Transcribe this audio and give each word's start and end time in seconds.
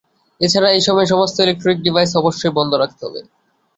এছাড়াও, 0.41 0.75
এই 0.77 0.83
সময়ে 0.87 1.11
সমস্ত 1.13 1.35
ইলেকট্রনিক 1.39 1.79
ডিভাইস 1.85 2.11
অবশ্যই 2.21 2.55
বন্ধ 2.57 2.71
রাখতে 2.75 3.01
হবে। 3.07 3.21